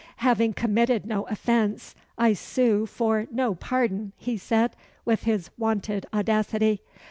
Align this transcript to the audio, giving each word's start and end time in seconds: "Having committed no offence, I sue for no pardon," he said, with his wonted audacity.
"Having 0.17 0.53
committed 0.53 1.05
no 1.05 1.25
offence, 1.27 1.93
I 2.17 2.33
sue 2.33 2.87
for 2.87 3.27
no 3.31 3.53
pardon," 3.53 4.13
he 4.17 4.35
said, 4.35 4.75
with 5.05 5.25
his 5.25 5.51
wonted 5.59 6.07
audacity. 6.11 6.81